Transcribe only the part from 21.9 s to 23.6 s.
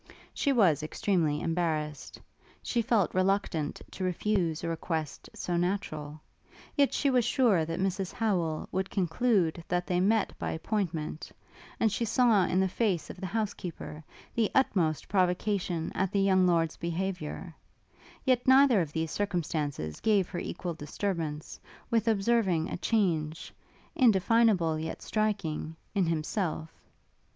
with observing a change,